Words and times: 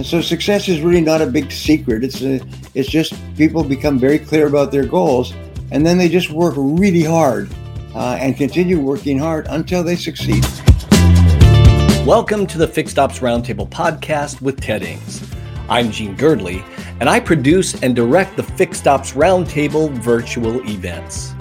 And 0.00 0.06
so 0.06 0.22
success 0.22 0.66
is 0.66 0.80
really 0.80 1.02
not 1.02 1.20
a 1.20 1.26
big 1.26 1.52
secret. 1.52 2.02
It's 2.02 2.22
a, 2.22 2.40
it's 2.72 2.88
just 2.88 3.12
people 3.36 3.62
become 3.62 3.98
very 3.98 4.18
clear 4.18 4.46
about 4.46 4.72
their 4.72 4.86
goals, 4.86 5.34
and 5.72 5.84
then 5.84 5.98
they 5.98 6.08
just 6.08 6.30
work 6.30 6.54
really 6.56 7.04
hard 7.04 7.50
uh, 7.94 8.16
and 8.18 8.34
continue 8.34 8.80
working 8.80 9.18
hard 9.18 9.46
until 9.50 9.84
they 9.84 9.96
succeed. 9.96 10.42
Welcome 12.06 12.46
to 12.46 12.56
the 12.56 12.66
Fixed 12.66 12.98
Ops 12.98 13.18
Roundtable 13.18 13.68
podcast 13.68 14.40
with 14.40 14.58
Ted 14.58 14.82
Ings. 14.82 15.22
I'm 15.68 15.90
Gene 15.90 16.16
Girdley, 16.16 16.64
and 16.98 17.06
I 17.06 17.20
produce 17.20 17.74
and 17.82 17.94
direct 17.94 18.38
the 18.38 18.42
Fixed 18.42 18.88
Ops 18.88 19.12
Roundtable 19.12 19.90
virtual 19.90 20.66
events. 20.66 21.34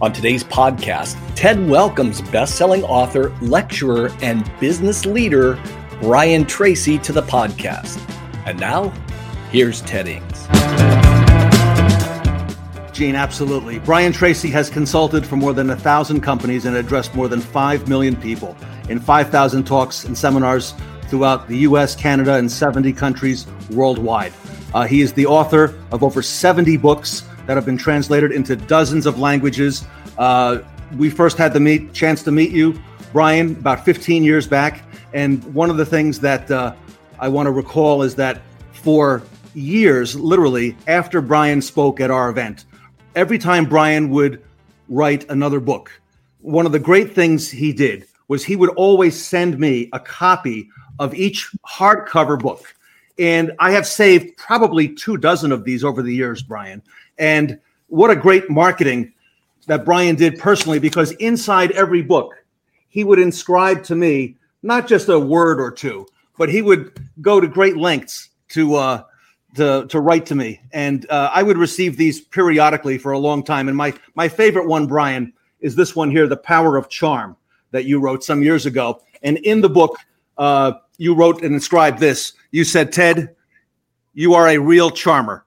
On 0.00 0.10
today's 0.10 0.42
podcast, 0.42 1.18
Ted 1.34 1.68
welcomes 1.68 2.22
best-selling 2.22 2.82
author, 2.84 3.28
lecturer, 3.42 4.10
and 4.22 4.50
business 4.58 5.04
leader 5.04 5.62
Brian 6.00 6.44
Tracy 6.44 6.98
to 6.98 7.12
the 7.12 7.22
podcast. 7.22 7.98
And 8.44 8.60
now, 8.60 8.90
here's 9.50 9.80
Ted 9.80 10.06
Ings. 10.06 10.46
Gene, 12.92 13.16
absolutely. 13.16 13.78
Brian 13.78 14.12
Tracy 14.12 14.50
has 14.50 14.68
consulted 14.68 15.26
for 15.26 15.36
more 15.36 15.54
than 15.54 15.70
a 15.70 15.76
thousand 15.76 16.20
companies 16.20 16.66
and 16.66 16.76
addressed 16.76 17.14
more 17.14 17.28
than 17.28 17.40
5 17.40 17.88
million 17.88 18.14
people 18.14 18.54
in 18.90 19.00
5,000 19.00 19.64
talks 19.64 20.04
and 20.04 20.16
seminars 20.16 20.74
throughout 21.08 21.48
the 21.48 21.58
US, 21.58 21.96
Canada, 21.96 22.34
and 22.34 22.50
70 22.50 22.92
countries 22.92 23.46
worldwide. 23.70 24.34
Uh, 24.74 24.86
he 24.86 25.00
is 25.00 25.14
the 25.14 25.24
author 25.24 25.78
of 25.92 26.02
over 26.02 26.20
70 26.20 26.76
books 26.76 27.22
that 27.46 27.56
have 27.56 27.64
been 27.64 27.78
translated 27.78 28.32
into 28.32 28.54
dozens 28.54 29.06
of 29.06 29.18
languages. 29.18 29.86
Uh, 30.18 30.58
we 30.98 31.08
first 31.08 31.38
had 31.38 31.54
the 31.54 31.60
meet, 31.60 31.94
chance 31.94 32.22
to 32.22 32.30
meet 32.30 32.50
you, 32.50 32.78
Brian, 33.12 33.52
about 33.52 33.84
15 33.84 34.24
years 34.24 34.46
back 34.46 34.85
and 35.12 35.42
one 35.54 35.70
of 35.70 35.76
the 35.76 35.86
things 35.86 36.20
that 36.20 36.50
uh, 36.50 36.74
I 37.18 37.28
want 37.28 37.46
to 37.46 37.50
recall 37.50 38.02
is 38.02 38.14
that 38.16 38.42
for 38.72 39.22
years, 39.54 40.14
literally, 40.14 40.76
after 40.86 41.20
Brian 41.20 41.62
spoke 41.62 42.00
at 42.00 42.10
our 42.10 42.28
event, 42.28 42.66
every 43.14 43.38
time 43.38 43.64
Brian 43.64 44.10
would 44.10 44.42
write 44.88 45.28
another 45.30 45.60
book, 45.60 45.90
one 46.40 46.66
of 46.66 46.72
the 46.72 46.78
great 46.78 47.14
things 47.14 47.50
he 47.50 47.72
did 47.72 48.06
was 48.28 48.44
he 48.44 48.56
would 48.56 48.70
always 48.70 49.20
send 49.20 49.58
me 49.58 49.88
a 49.92 50.00
copy 50.00 50.68
of 50.98 51.14
each 51.14 51.50
hardcover 51.66 52.40
book. 52.40 52.74
And 53.18 53.52
I 53.58 53.70
have 53.70 53.86
saved 53.86 54.36
probably 54.36 54.88
two 54.88 55.16
dozen 55.16 55.52
of 55.52 55.64
these 55.64 55.82
over 55.82 56.02
the 56.02 56.14
years, 56.14 56.42
Brian. 56.42 56.82
And 57.18 57.58
what 57.88 58.10
a 58.10 58.16
great 58.16 58.50
marketing 58.50 59.12
that 59.66 59.84
Brian 59.84 60.16
did 60.16 60.38
personally, 60.38 60.78
because 60.78 61.12
inside 61.12 61.70
every 61.72 62.02
book, 62.02 62.34
he 62.88 63.04
would 63.04 63.18
inscribe 63.18 63.82
to 63.84 63.94
me 63.94 64.35
not 64.62 64.88
just 64.88 65.08
a 65.08 65.18
word 65.18 65.60
or 65.60 65.70
two, 65.70 66.06
but 66.38 66.48
he 66.48 66.62
would 66.62 67.08
go 67.20 67.40
to 67.40 67.48
great 67.48 67.76
lengths 67.76 68.30
to 68.48 68.74
uh, 68.74 69.02
to 69.56 69.86
to 69.88 70.00
write 70.00 70.26
to 70.26 70.34
me, 70.34 70.60
and 70.72 71.06
uh, 71.10 71.30
I 71.32 71.42
would 71.42 71.58
receive 71.58 71.96
these 71.96 72.20
periodically 72.20 72.98
for 72.98 73.12
a 73.12 73.18
long 73.18 73.42
time. 73.42 73.68
And 73.68 73.76
my 73.76 73.94
my 74.14 74.28
favorite 74.28 74.66
one, 74.66 74.86
Brian, 74.86 75.32
is 75.60 75.74
this 75.74 75.96
one 75.96 76.10
here, 76.10 76.26
"The 76.26 76.36
Power 76.36 76.76
of 76.76 76.88
Charm," 76.88 77.36
that 77.70 77.84
you 77.84 78.00
wrote 78.00 78.22
some 78.24 78.42
years 78.42 78.66
ago. 78.66 79.02
And 79.22 79.38
in 79.38 79.60
the 79.60 79.70
book, 79.70 79.98
uh, 80.38 80.72
you 80.98 81.14
wrote 81.14 81.42
and 81.42 81.54
inscribed 81.54 81.98
this. 81.98 82.34
You 82.50 82.64
said, 82.64 82.92
"Ted, 82.92 83.34
you 84.14 84.34
are 84.34 84.48
a 84.48 84.58
real 84.58 84.90
charmer." 84.90 85.44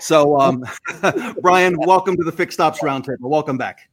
So, 0.00 0.40
um, 0.40 0.64
Brian, 1.40 1.76
welcome 1.78 2.16
to 2.16 2.24
the 2.24 2.32
Fixed 2.32 2.60
Ops 2.60 2.80
Roundtable. 2.80 3.20
Welcome 3.20 3.56
back. 3.56 3.88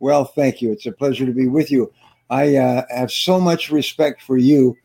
Well, 0.00 0.24
thank 0.24 0.60
you. 0.60 0.72
It's 0.72 0.86
a 0.86 0.92
pleasure 0.92 1.24
to 1.24 1.32
be 1.32 1.46
with 1.46 1.70
you. 1.70 1.92
I 2.30 2.56
uh, 2.56 2.84
have 2.90 3.12
so 3.12 3.40
much 3.40 3.70
respect 3.70 4.22
for 4.22 4.36
you 4.36 4.76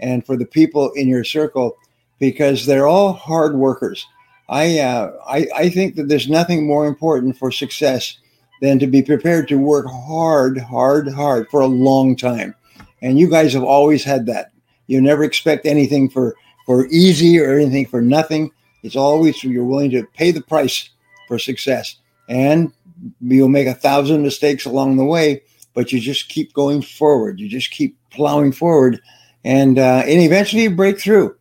and 0.00 0.24
for 0.24 0.36
the 0.36 0.46
people 0.46 0.92
in 0.92 1.08
your 1.08 1.24
circle 1.24 1.76
because 2.18 2.66
they're 2.66 2.86
all 2.86 3.12
hard 3.12 3.56
workers. 3.56 4.06
I, 4.48 4.78
uh, 4.78 5.12
I, 5.26 5.46
I 5.56 5.68
think 5.68 5.96
that 5.96 6.08
there's 6.08 6.28
nothing 6.28 6.66
more 6.66 6.86
important 6.86 7.36
for 7.36 7.50
success 7.50 8.18
than 8.62 8.78
to 8.78 8.86
be 8.86 9.02
prepared 9.02 9.48
to 9.48 9.56
work 9.58 9.86
hard, 9.86 10.58
hard, 10.58 11.08
hard 11.08 11.48
for 11.50 11.60
a 11.60 11.66
long 11.66 12.16
time. 12.16 12.54
And 13.02 13.18
you 13.18 13.28
guys 13.28 13.52
have 13.52 13.64
always 13.64 14.04
had 14.04 14.26
that. 14.26 14.52
You 14.86 15.00
never 15.00 15.24
expect 15.24 15.66
anything 15.66 16.08
for, 16.08 16.36
for 16.64 16.86
easy 16.86 17.38
or 17.38 17.58
anything 17.58 17.86
for 17.86 18.00
nothing. 18.00 18.50
It's 18.82 18.96
always 18.96 19.42
you're 19.42 19.64
willing 19.64 19.90
to 19.90 20.06
pay 20.14 20.30
the 20.30 20.40
price 20.40 20.90
for 21.28 21.38
success. 21.38 21.96
And 22.28 22.72
you'll 23.20 23.48
make 23.48 23.66
a 23.66 23.74
thousand 23.74 24.22
mistakes 24.22 24.64
along 24.64 24.96
the 24.96 25.04
way, 25.04 25.42
but 25.76 25.92
you 25.92 26.00
just 26.00 26.30
keep 26.30 26.54
going 26.54 26.80
forward. 26.80 27.38
You 27.38 27.48
just 27.50 27.70
keep 27.70 27.96
plowing 28.10 28.50
forward, 28.50 28.98
and 29.44 29.78
uh, 29.78 30.02
and 30.06 30.20
eventually 30.22 30.62
you 30.62 30.70
break 30.70 30.98
through. 30.98 31.36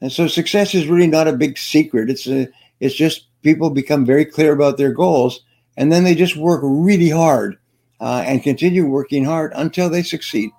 And 0.00 0.10
so 0.10 0.28
success 0.28 0.74
is 0.74 0.86
really 0.86 1.08
not 1.08 1.28
a 1.28 1.36
big 1.36 1.58
secret. 1.58 2.08
It's 2.08 2.26
a 2.28 2.48
it's 2.78 2.94
just 2.94 3.26
people 3.42 3.68
become 3.68 4.06
very 4.06 4.24
clear 4.24 4.52
about 4.52 4.78
their 4.78 4.92
goals, 4.92 5.44
and 5.76 5.92
then 5.92 6.04
they 6.04 6.14
just 6.14 6.36
work 6.36 6.60
really 6.62 7.10
hard 7.10 7.58
uh, 8.00 8.22
and 8.24 8.44
continue 8.44 8.86
working 8.86 9.24
hard 9.24 9.52
until 9.56 9.90
they 9.90 10.04
succeed. 10.04 10.50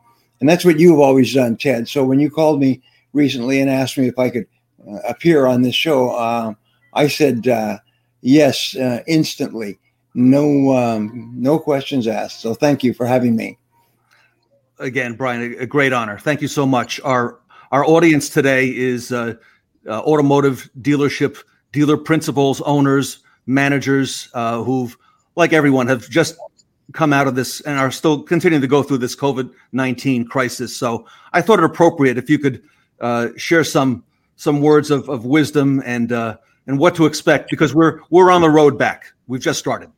And 0.41 0.49
that's 0.49 0.65
what 0.65 0.79
you've 0.79 0.99
always 0.99 1.33
done, 1.33 1.55
Ted. 1.55 1.87
So 1.87 2.03
when 2.03 2.19
you 2.19 2.29
called 2.29 2.59
me 2.59 2.81
recently 3.13 3.61
and 3.61 3.69
asked 3.69 3.97
me 3.97 4.07
if 4.07 4.19
I 4.19 4.29
could 4.29 4.47
uh, 4.85 4.99
appear 5.07 5.45
on 5.45 5.61
this 5.61 5.75
show, 5.75 6.09
uh, 6.09 6.53
I 6.93 7.07
said 7.07 7.47
uh, 7.47 7.77
yes 8.21 8.75
uh, 8.75 9.03
instantly 9.07 9.79
no 10.13 10.75
um, 10.75 11.31
no 11.35 11.59
questions 11.59 12.07
asked. 12.07 12.41
So 12.41 12.53
thank 12.53 12.83
you 12.83 12.93
for 12.93 13.05
having 13.05 13.35
me. 13.35 13.57
Again, 14.79 15.13
Brian, 15.13 15.55
a, 15.59 15.65
great 15.65 15.93
honor. 15.93 16.17
Thank 16.17 16.41
you 16.41 16.47
so 16.47 16.65
much. 16.65 16.99
Our 17.01 17.39
our 17.71 17.85
audience 17.85 18.29
today 18.29 18.67
is 18.67 19.11
uh, 19.11 19.35
uh, 19.87 19.99
automotive 20.01 20.69
dealership 20.81 21.37
dealer 21.71 21.97
principals, 21.97 22.61
owners, 22.61 23.19
managers 23.45 24.29
uh, 24.33 24.61
who've, 24.63 24.97
like 25.35 25.53
everyone, 25.53 25.87
have 25.87 26.09
just 26.09 26.37
come 26.93 27.13
out 27.13 27.27
of 27.27 27.35
this 27.35 27.61
and 27.61 27.79
are 27.79 27.91
still 27.91 28.21
continuing 28.21 28.61
to 28.61 28.67
go 28.67 28.83
through 28.83 28.97
this 28.97 29.15
COVID 29.15 29.53
nineteen 29.71 30.25
crisis. 30.25 30.75
So 30.75 31.05
I 31.31 31.41
thought 31.41 31.59
it 31.59 31.65
appropriate 31.65 32.17
if 32.17 32.29
you 32.29 32.39
could 32.39 32.63
uh, 32.99 33.29
share 33.37 33.63
some 33.63 34.03
some 34.35 34.61
words 34.61 34.91
of, 34.91 35.07
of 35.07 35.25
wisdom 35.25 35.81
and 35.85 36.11
uh, 36.11 36.37
and 36.67 36.79
what 36.79 36.95
to 36.95 37.05
expect 37.05 37.49
because 37.49 37.73
we're 37.73 38.01
we're 38.09 38.31
on 38.31 38.41
the 38.41 38.49
road 38.49 38.77
back. 38.77 39.13
We've 39.27 39.39
just 39.39 39.59
started 39.59 39.89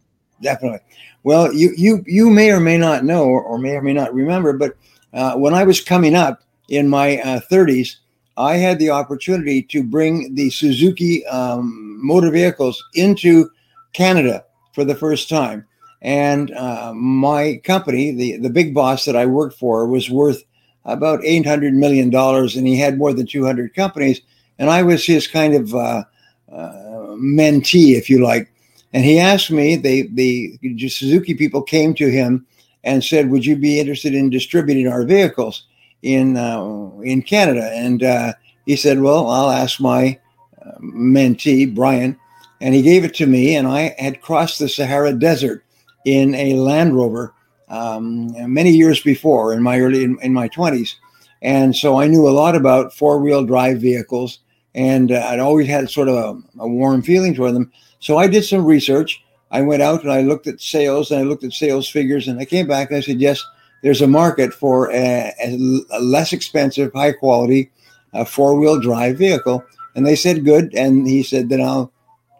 definitely. 0.44 0.80
Well, 1.24 1.54
you 1.54 1.74
you 1.78 2.04
you 2.06 2.30
may 2.30 2.52
or 2.52 2.60
may 2.60 2.78
not 2.78 3.06
know, 3.06 3.24
or, 3.24 3.58
may 3.58 3.72
or 3.72 3.82
may 3.82 3.94
not 3.94 4.14
remember, 4.14 4.54
but 4.54 4.76
uh, 5.14 5.36
when 5.36 5.54
I 5.54 5.64
was 5.64 5.82
coming 5.82 6.16
up 6.16 6.44
in 6.70 6.90
my 6.90 7.20
uh, 7.20 7.40
30s, 7.52 7.98
I 8.38 8.56
had 8.58 8.80
the 8.80 8.90
opportunity 8.90 9.62
to 9.64 9.84
bring 9.84 10.36
the 10.36 10.50
Suzuki 10.50 11.26
um, 11.28 12.00
motor 12.04 12.32
vehicles 12.32 12.84
into 12.96 13.50
Canada 13.94 14.44
for 14.74 14.84
the 14.84 14.96
first 14.96 15.30
time. 15.30 15.66
And 16.02 16.52
uh, 16.52 16.94
my 16.94 17.62
company, 17.64 18.12
the, 18.12 18.38
the 18.38 18.50
big 18.50 18.74
boss 18.74 19.06
that 19.06 19.16
I 19.16 19.26
worked 19.26 19.58
for, 19.58 19.88
was 19.88 20.10
worth 20.10 20.44
about 20.86 21.22
$800 21.22 21.74
million, 21.74 22.14
and 22.14 22.68
he 22.68 22.78
had 22.78 22.98
more 22.98 23.14
than 23.14 23.26
200 23.26 23.74
companies. 23.74 24.20
And 24.60 24.70
I 24.70 24.84
was 24.84 25.06
his 25.06 25.28
kind 25.28 25.54
of 25.56 25.74
uh, 25.74 26.04
uh, 26.52 27.16
mentee, 27.16 27.96
if 27.96 28.10
you 28.10 28.22
like. 28.22 28.53
And 28.94 29.04
he 29.04 29.20
asked 29.20 29.50
me, 29.50 29.76
they, 29.76 30.04
the 30.04 30.60
Suzuki 30.88 31.34
people 31.34 31.64
came 31.64 31.94
to 31.96 32.10
him 32.10 32.46
and 32.84 33.04
said, 33.04 33.30
"Would 33.30 33.46
you 33.46 33.56
be 33.56 33.80
interested 33.80 34.14
in 34.14 34.30
distributing 34.30 34.88
our 34.88 35.04
vehicles 35.04 35.66
in 36.02 36.38
uh, 36.38 36.92
in 37.04 37.22
Canada?" 37.22 37.72
And 37.74 38.04
uh, 38.04 38.34
he 38.66 38.76
said, 38.76 39.02
"Well, 39.02 39.30
I'll 39.30 39.50
ask 39.50 39.80
my 39.80 40.20
uh, 40.64 40.78
mentee 40.80 41.74
Brian." 41.74 42.18
And 42.62 42.76
he 42.76 42.82
gave 42.82 43.04
it 43.04 43.14
to 43.16 43.26
me, 43.26 43.56
and 43.56 43.68
I 43.68 43.96
had 43.98 44.22
crossed 44.22 44.60
the 44.60 44.70
Sahara 44.70 45.14
Desert 45.14 45.66
in 46.06 46.36
a 46.36 46.54
Land 46.54 46.96
Rover 46.96 47.34
um, 47.70 48.32
many 48.54 48.72
years 48.72 49.02
before, 49.02 49.54
in 49.54 49.64
my 49.64 49.80
early 49.80 50.04
in, 50.04 50.18
in 50.22 50.34
my 50.34 50.48
twenties, 50.48 50.96
and 51.42 51.76
so 51.76 52.00
I 52.00 52.08
knew 52.08 52.28
a 52.28 52.32
lot 52.32 52.56
about 52.56 52.94
four 52.94 53.20
wheel 53.20 53.44
drive 53.44 53.80
vehicles, 53.80 54.40
and 54.76 55.12
uh, 55.12 55.26
I'd 55.30 55.40
always 55.40 55.68
had 55.68 55.90
sort 55.90 56.10
of 56.10 56.16
a, 56.16 56.64
a 56.64 56.68
warm 56.68 57.02
feeling 57.02 57.34
toward 57.34 57.56
them. 57.56 57.72
So 58.04 58.18
I 58.18 58.28
did 58.28 58.44
some 58.44 58.66
research. 58.66 59.24
I 59.50 59.62
went 59.62 59.82
out 59.82 60.04
and 60.04 60.12
I 60.12 60.24
looked 60.24 60.46
at 60.48 60.60
sales 60.60 61.10
and 61.10 61.22
I 61.22 61.24
looked 61.24 61.46
at 61.46 61.54
sales 61.54 61.88
figures 61.88 62.28
and 62.28 62.38
I 62.38 62.44
came 62.44 62.68
back 62.68 62.90
and 62.90 62.98
I 62.98 63.00
said, 63.00 63.22
yes, 63.22 63.42
there's 63.82 64.02
a 64.02 64.08
market 64.08 64.54
for 64.54 64.92
a, 64.92 65.34
a 65.40 66.02
less 66.02 66.34
expensive, 66.34 66.92
high 66.92 67.14
quality 67.14 67.72
uh, 68.14 68.26
four 68.26 68.60
wheel 68.60 68.78
drive 68.78 69.18
vehicle. 69.18 69.64
And 69.96 70.06
they 70.06 70.18
said, 70.18 70.44
good. 70.44 70.76
And 70.76 71.08
he 71.08 71.24
said, 71.24 71.48
then 71.48 71.62
I'll 71.62 71.94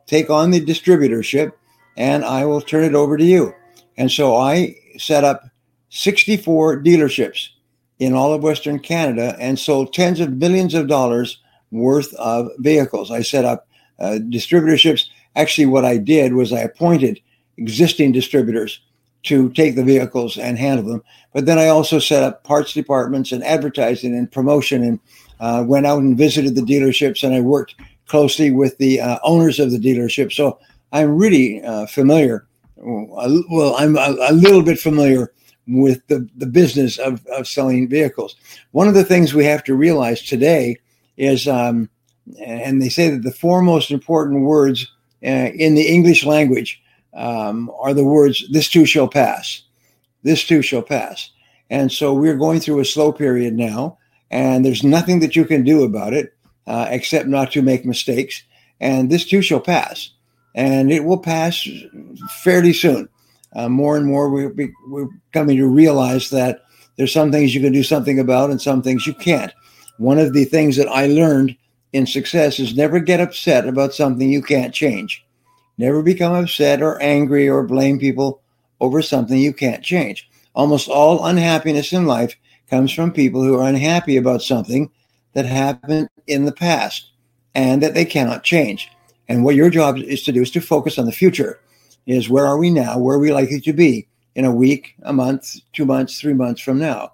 take 0.06 0.30
on 0.30 0.52
the 0.52 0.60
distributorship 0.60 1.54
and 1.96 2.26
I 2.26 2.44
will 2.44 2.60
turn 2.60 2.84
it 2.84 2.94
over 2.94 3.16
to 3.16 3.24
you. 3.24 3.56
And 3.96 4.12
so 4.12 4.36
I 4.36 4.76
set 4.98 5.24
up 5.24 5.46
64 5.92 6.84
dealerships 6.84 7.48
in 8.00 8.14
all 8.14 8.34
of 8.34 8.44
Western 8.44 8.80
Canada 8.80 9.38
and 9.40 9.58
sold 9.58 9.94
tens 9.94 10.20
of 10.20 10.34
millions 10.34 10.74
of 10.74 10.90
dollars 10.90 11.38
worth 11.72 12.14
of 12.16 12.50
vehicles. 12.58 13.12
I 13.12 13.22
set 13.22 13.46
up 13.46 13.66
uh, 13.98 14.20
distributorships 14.30 15.08
actually 15.36 15.66
what 15.66 15.86
I 15.86 15.98
did 15.98 16.34
was 16.34 16.54
I 16.54 16.60
appointed 16.60 17.20
existing 17.58 18.12
distributors 18.12 18.82
to 19.24 19.50
take 19.52 19.76
the 19.76 19.84
vehicles 19.84 20.38
and 20.38 20.58
handle 20.58 20.86
them. 20.86 21.04
But 21.34 21.46
then 21.46 21.58
I 21.58 21.68
also 21.68 22.00
set 22.00 22.24
up 22.24 22.44
parts 22.44 22.74
departments 22.74 23.32
and 23.32 23.44
advertising 23.44 24.16
and 24.16 24.32
promotion. 24.32 24.84
And 24.84 25.00
uh, 25.44 25.62
went 25.68 25.86
out 25.86 26.00
and 26.00 26.18
visited 26.18 26.56
the 26.56 26.62
dealerships, 26.62 27.22
and 27.22 27.34
I 27.34 27.42
worked 27.42 27.76
closely 28.08 28.50
with 28.50 28.78
the 28.78 29.02
uh, 29.02 29.20
owners 29.24 29.60
of 29.60 29.72
the 29.72 29.78
dealership. 29.78 30.32
So 30.32 30.58
I'm 30.94 31.18
really 31.18 31.62
uh, 31.62 31.86
familiar. 31.88 32.48
Well, 32.78 33.76
I'm 33.78 33.98
a, 33.98 34.16
a, 34.30 34.34
little 34.34 34.62
bit 34.62 34.80
familiar 34.80 35.34
with 35.68 36.06
the, 36.08 36.28
the 36.38 36.46
business 36.46 36.98
of, 36.98 37.26
of 37.28 37.46
selling 37.46 37.90
vehicles. 37.90 38.36
One 38.72 38.88
of 38.88 38.94
the 38.94 39.04
things 39.04 39.34
we 39.34 39.44
have 39.46 39.64
to 39.66 39.76
realize 39.76 40.22
today 40.22 40.78
is, 41.18 41.48
um, 41.48 41.90
and 42.42 42.82
they 42.82 42.90
say 42.90 43.10
that 43.10 43.24
the 43.24 43.32
four 43.32 43.62
most 43.62 43.92
important 43.92 44.44
words 44.44 44.90
in 45.24 45.76
the 45.76 45.88
English 45.88 46.26
language 46.26 46.82
um, 47.14 47.72
are 47.80 47.94
the 47.94 48.04
words, 48.04 48.46
this 48.52 48.70
too 48.70 48.86
shall 48.86 49.08
pass. 49.08 49.64
This 50.24 50.46
too 50.46 50.62
shall 50.62 50.82
pass. 50.82 51.30
And 51.70 51.92
so 51.92 52.14
we're 52.14 52.38
going 52.38 52.60
through 52.60 52.80
a 52.80 52.86
slow 52.86 53.12
period 53.12 53.56
now, 53.56 53.98
and 54.30 54.66
there's 54.66 54.84
nothing 54.84 55.20
that 55.22 55.36
you 55.36 55.46
can 55.46 55.64
do 55.64 55.84
about 55.84 56.14
it 56.14 56.34
uh, 56.68 56.88
except 56.90 57.28
not 57.28 57.52
to 57.54 57.62
make 57.62 57.86
mistakes. 57.86 58.44
And 58.80 59.10
this 59.10 59.26
too 59.26 59.42
shall 59.42 59.60
pass, 59.60 60.12
and 60.56 60.92
it 60.92 61.04
will 61.06 61.18
pass 61.18 61.68
fairly 62.44 62.74
soon. 62.74 63.10
Uh, 63.56 63.70
more 63.70 63.96
and 63.96 64.06
more, 64.06 64.30
we're, 64.30 64.54
we're 64.88 65.10
coming 65.32 65.58
to 65.58 65.68
realize 65.68 66.30
that 66.32 66.62
there's 66.98 67.14
some 67.14 67.32
things 67.32 67.54
you 67.54 67.62
can 67.62 67.74
do 67.74 67.84
something 67.84 68.20
about 68.20 68.50
and 68.50 68.62
some 68.62 68.82
things 68.82 69.08
you 69.08 69.14
can't. 69.14 69.54
One 69.98 70.20
of 70.20 70.34
the 70.34 70.46
things 70.46 70.76
that 70.78 70.88
I 70.88 71.08
learned 71.08 71.56
in 71.94 72.08
success 72.08 72.60
is 72.60 72.76
never 72.76 73.00
get 73.00 73.20
upset 73.20 73.68
about 73.68 73.94
something 73.94 74.30
you 74.30 74.42
can't 74.42 74.74
change. 74.74 75.24
Never 75.78 76.02
become 76.02 76.34
upset 76.34 76.82
or 76.82 77.02
angry 77.02 77.48
or 77.48 77.64
blame 77.64 78.00
people 78.00 78.42
over 78.82 79.02
something 79.02 79.38
you 79.38 79.54
can't 79.54 79.84
change. 79.84 80.30
Almost 80.56 80.90
all 80.90 81.26
unhappiness 81.26 81.94
in 81.94 82.06
life 82.06 82.36
comes 82.70 82.92
from 82.92 83.12
people 83.12 83.44
who 83.44 83.56
are 83.56 83.68
unhappy 83.68 84.18
about 84.18 84.42
something 84.42 84.90
that 85.34 85.46
happened 85.46 86.10
in 86.28 86.46
the 86.46 86.52
past 86.52 87.12
and 87.56 87.82
that 87.82 87.94
they 87.94 88.06
cannot 88.06 88.44
change. 88.44 88.90
And 89.30 89.44
what 89.44 89.56
your 89.56 89.70
job 89.70 89.98
is 89.98 90.24
to 90.24 90.32
do 90.32 90.42
is 90.42 90.52
to 90.52 90.62
focus 90.62 90.98
on 90.98 91.06
the 91.06 91.12
future. 91.12 91.60
Is 92.06 92.30
where 92.30 92.46
are 92.46 92.58
we 92.58 92.70
now? 92.70 92.98
Where 92.98 93.16
are 93.16 93.20
we 93.20 93.32
likely 93.32 93.62
to 93.62 93.74
be 93.74 94.08
in 94.36 94.46
a 94.46 94.52
week, 94.52 94.96
a 95.04 95.14
month, 95.14 95.56
two 95.72 95.86
months, 95.86 96.20
three 96.20 96.34
months 96.34 96.62
from 96.62 96.80
now? 96.80 97.14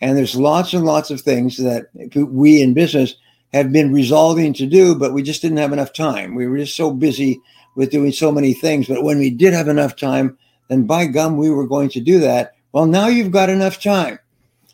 And 0.00 0.16
there's 0.16 0.34
lots 0.34 0.72
and 0.72 0.84
lots 0.84 1.10
of 1.10 1.20
things 1.20 1.58
that 1.58 1.88
we 2.14 2.62
in 2.62 2.72
business 2.72 3.16
have 3.52 3.72
been 3.72 3.92
resolving 3.92 4.52
to 4.54 4.66
do, 4.66 4.94
but 4.94 5.12
we 5.12 5.22
just 5.22 5.42
didn't 5.42 5.58
have 5.58 5.72
enough 5.72 5.92
time. 5.92 6.34
We 6.34 6.46
were 6.46 6.58
just 6.58 6.76
so 6.76 6.92
busy 6.92 7.40
with 7.74 7.90
doing 7.90 8.12
so 8.12 8.30
many 8.30 8.52
things. 8.52 8.86
But 8.86 9.02
when 9.02 9.18
we 9.18 9.30
did 9.30 9.52
have 9.52 9.68
enough 9.68 9.96
time, 9.96 10.38
then 10.68 10.84
by 10.84 11.06
gum, 11.06 11.36
we 11.36 11.50
were 11.50 11.66
going 11.66 11.88
to 11.90 12.00
do 12.00 12.20
that. 12.20 12.52
Well, 12.72 12.86
now 12.86 13.08
you've 13.08 13.32
got 13.32 13.48
enough 13.48 13.82
time. 13.82 14.18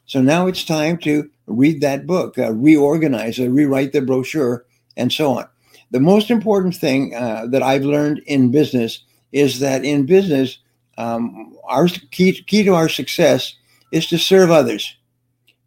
So 0.04 0.20
now 0.20 0.46
it's 0.46 0.64
time 0.64 0.98
to 0.98 1.30
read 1.46 1.80
that 1.80 2.06
book, 2.06 2.38
uh, 2.38 2.52
reorganize, 2.52 3.40
uh, 3.40 3.48
rewrite 3.48 3.92
the 3.92 4.02
brochure, 4.02 4.64
and 4.96 5.12
so 5.12 5.32
on. 5.38 5.48
The 5.90 6.00
most 6.00 6.30
important 6.30 6.74
thing 6.74 7.14
uh, 7.14 7.46
that 7.50 7.62
I've 7.62 7.84
learned 7.84 8.18
in 8.26 8.50
business 8.50 9.02
is 9.32 9.60
that 9.60 9.84
in 9.84 10.06
business, 10.06 10.58
um, 10.98 11.56
our 11.64 11.88
key, 12.10 12.42
key 12.42 12.64
to 12.64 12.74
our 12.74 12.88
success 12.88 13.54
is 13.92 14.06
to 14.08 14.18
serve 14.18 14.50
others. 14.50 14.96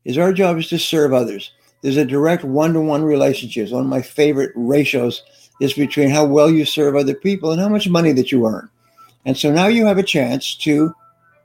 Is 0.06 0.17
our 0.17 0.33
job 0.33 0.57
is 0.57 0.69
to 0.69 0.79
serve 0.79 1.13
others. 1.13 1.51
There's 1.81 1.97
a 1.97 2.05
direct 2.05 2.43
one-to-one 2.43 3.03
relationship. 3.03 3.63
It's 3.63 3.71
one 3.71 3.83
of 3.83 3.89
my 3.89 4.01
favorite 4.01 4.51
ratios 4.55 5.23
is 5.61 5.73
between 5.73 6.09
how 6.09 6.25
well 6.25 6.49
you 6.49 6.65
serve 6.65 6.95
other 6.95 7.13
people 7.13 7.51
and 7.51 7.61
how 7.61 7.69
much 7.69 7.89
money 7.89 8.11
that 8.13 8.31
you 8.31 8.45
earn. 8.45 8.69
And 9.25 9.37
so 9.37 9.51
now 9.51 9.67
you 9.67 9.85
have 9.85 9.97
a 9.97 10.03
chance 10.03 10.55
to 10.57 10.93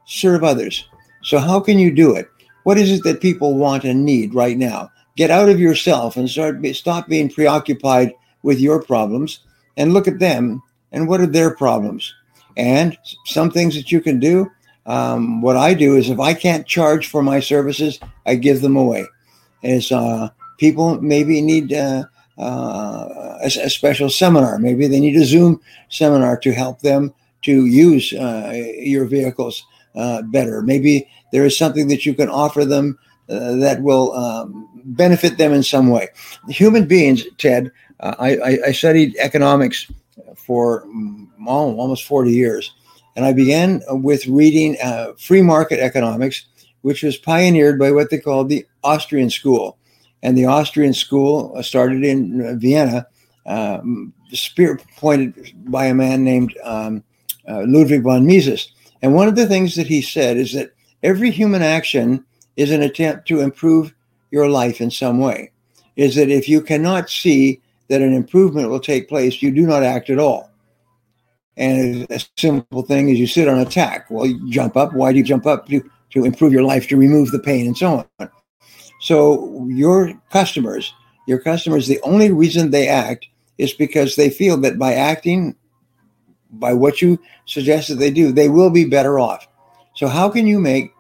serve 0.07 0.45
others. 0.45 0.89
So 1.23 1.39
how 1.39 1.61
can 1.61 1.79
you 1.79 1.93
do 1.93 2.15
it? 2.15 2.29
What 2.65 2.79
is 2.79 2.91
it 2.91 3.05
that 3.05 3.21
people 3.21 3.55
want 3.55 3.85
and 3.85 4.05
need 4.05 4.35
right 4.35 4.57
now? 4.57 4.91
Get 5.17 5.31
out 5.31 5.49
of 5.49 5.61
yourself 5.61 6.17
and 6.17 6.29
start 6.29 6.65
stop 6.75 7.09
being 7.09 7.31
preoccupied 7.31 8.15
with 8.43 8.59
your 8.61 8.83
problems 8.83 9.41
and 9.77 9.93
look 9.93 10.09
at 10.09 10.19
them 10.19 10.63
and 10.93 11.09
what 11.09 11.21
are 11.21 11.27
their 11.27 11.55
problems. 11.55 12.15
And 12.57 12.97
some 13.27 13.51
things 13.51 13.75
that 13.75 13.91
you 13.91 14.01
can 14.01 14.21
do. 14.21 14.51
Um, 14.87 15.41
what 15.41 15.57
I 15.57 15.75
do 15.75 15.97
is 15.97 16.11
if 16.11 16.21
I 16.21 16.35
can't 16.35 16.67
charge 16.67 17.09
for 17.09 17.23
my 17.23 17.41
services, 17.41 17.99
I 18.27 18.35
give 18.35 18.61
them 18.61 18.77
away. 18.77 19.07
As 19.65 19.91
uh, 19.91 20.29
people 20.59 21.01
maybe 21.01 21.41
need 21.41 21.73
uh, 21.73 22.05
uh, 22.39 23.39
a, 23.43 23.47
a, 23.47 23.71
special 23.71 24.11
seminar, 24.11 24.59
maybe 24.59 24.87
they 24.87 25.01
need 25.01 25.17
a 25.17 25.25
Zoom 25.25 25.61
seminar 25.89 26.37
to 26.39 26.53
help 26.53 26.81
them 26.81 27.15
to 27.43 27.67
use 27.67 28.13
uh, 28.13 28.53
your 28.79 29.07
vehicles 29.07 29.65
uh, 29.95 30.23
better. 30.23 30.63
Maybe 30.63 31.09
there 31.33 31.45
is 31.45 31.57
something 31.57 31.89
that 31.89 32.05
you 32.05 32.15
can 32.15 32.29
offer 32.29 32.65
them 32.65 32.99
uh, 33.29 33.57
that 33.57 33.83
will 33.83 34.13
um, 34.13 34.69
benefit 34.85 35.39
them 35.39 35.53
in 35.53 35.63
some 35.63 35.89
way. 35.89 36.09
Human 36.49 36.87
beings, 36.87 37.25
Ted, 37.39 37.71
I, 38.01 38.59
I, 38.67 38.73
studied 38.73 39.17
economics 39.19 39.91
for 40.37 40.85
mm, 40.87 41.27
almost 41.47 42.05
40 42.05 42.33
years. 42.33 42.75
And 43.17 43.25
I 43.25 43.33
began 43.33 43.81
with 43.89 44.27
reading 44.27 44.77
free 45.17 45.41
market 45.41 45.81
economics, 45.81 46.47
which 46.85 47.03
was 47.03 47.17
pioneered 47.17 47.79
by 47.79 47.91
what 47.91 48.11
they 48.11 48.19
called 48.19 48.51
the 48.51 48.67
Austrian 48.83 49.31
school. 49.31 49.79
And 50.23 50.37
the 50.37 50.45
Austrian 50.45 50.93
school 50.93 51.55
uh, 51.57 51.63
started 51.63 52.05
in 52.05 52.59
Vienna, 52.61 53.07
um, 53.47 54.13
spear 54.35 54.79
pointed 54.99 55.55
by 55.65 55.87
a 55.87 55.95
man 55.95 56.25
named 56.25 56.55
um, 56.63 57.03
uh, 57.49 57.63
Ludwig 57.67 58.03
von 58.03 58.27
Mises. 58.27 58.71
And 59.01 59.15
one 59.15 59.29
of 59.29 59.35
the 59.35 59.47
things 59.47 59.77
that 59.77 59.87
he 59.87 60.03
said 60.03 60.37
is 60.37 60.53
that 60.53 60.73
every 61.03 61.31
human 61.31 61.63
action 61.63 62.23
is 62.59 62.71
an 62.71 62.83
attempt 62.83 63.27
to 63.29 63.41
improve 63.41 63.95
your 64.31 64.51
life 64.51 64.83
in 64.83 64.91
some 64.91 65.21
way. 65.21 65.53
Is 65.97 66.17
that 66.17 66.29
if 66.29 66.51
you 66.51 66.61
cannot 66.61 67.09
see 67.09 67.63
that 67.89 68.03
an 68.03 68.13
improvement 68.13 68.69
will 68.69 68.79
take 68.79 69.09
place, 69.09 69.41
you 69.41 69.51
do 69.51 69.67
not 69.67 69.83
act 69.83 70.11
at 70.11 70.19
all. 70.19 70.51
And 71.57 72.07
a 72.11 72.21
simple 72.37 72.83
thing 72.83 73.09
is 73.09 73.19
you 73.19 73.27
sit 73.27 73.49
on 73.49 73.59
a 73.59 73.65
tack. 73.65 74.11
Well, 74.11 74.27
you 74.27 74.51
jump 74.51 74.77
up. 74.77 74.93
Why 74.93 75.13
do 75.13 75.19
you 75.19 75.25
jump 75.25 75.47
up? 75.47 75.67
To 76.15 76.25
improve 76.25 76.53
your 76.53 76.63
life, 76.63 76.89
to 76.89 76.97
remove 76.97 77.31
the 77.31 77.39
pain, 77.39 77.67
and 77.67 77.77
so 77.77 78.07
on. 78.19 78.31
So 79.01 79.67
your 79.69 80.15
customers, 80.31 80.95
your 81.27 81.39
customers, 81.39 81.87
the 81.87 82.01
only 82.03 82.33
reason 82.33 82.71
they 82.71 82.89
act 82.89 83.27
is 83.59 83.75
because 83.75 84.17
they 84.17 84.31
feel 84.31 84.57
that 84.59 84.79
by 84.79 84.95
acting 84.95 85.55
by 86.53 86.73
what 86.73 87.03
you 87.03 87.19
suggest 87.47 87.89
that 87.89 87.97
they 87.97 88.11
do, 88.11 88.33
they 88.33 88.49
will 88.49 88.71
be 88.71 88.85
better 88.85 89.19
off. 89.19 89.47
So 89.95 90.09
how 90.09 90.29
can 90.29 90.47
you 90.47 90.59
make 90.59 90.93